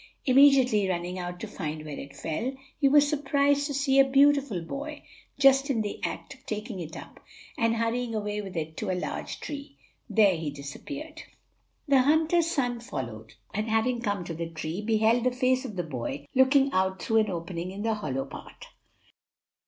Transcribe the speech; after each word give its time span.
Immediately 0.25 0.89
running 0.89 1.19
out 1.19 1.39
to 1.41 1.47
find 1.47 1.85
where 1.85 1.99
it 1.99 2.15
fell, 2.15 2.55
he 2.79 2.89
was 2.89 3.07
surprised 3.07 3.67
to 3.67 3.73
see 3.75 3.99
a 3.99 4.03
beautiful 4.03 4.59
boy 4.59 5.03
just 5.37 5.69
in 5.69 5.83
the 5.83 5.99
act 6.03 6.33
of 6.33 6.43
taking 6.47 6.79
it 6.79 6.97
up 6.97 7.19
and 7.55 7.75
hurrying 7.75 8.15
away 8.15 8.41
with 8.41 8.57
it 8.57 8.75
to 8.77 8.89
a 8.89 8.97
large 8.99 9.39
tree. 9.41 9.77
There 10.09 10.35
he 10.35 10.49
disappeared. 10.49 11.21
The 11.87 12.01
hunter's 12.01 12.47
son 12.49 12.79
followed, 12.79 13.35
and 13.53 13.69
having 13.69 14.01
come 14.01 14.23
to 14.23 14.33
the 14.33 14.49
tree, 14.49 14.81
beheld 14.81 15.23
the 15.23 15.29
face 15.31 15.65
of 15.65 15.75
the 15.75 15.83
boy 15.83 16.25
looking 16.33 16.71
out 16.73 16.99
through 16.99 17.17
an 17.17 17.29
opening 17.29 17.69
in 17.69 17.83
the 17.83 17.93
hollow 17.93 18.25
part. 18.25 18.65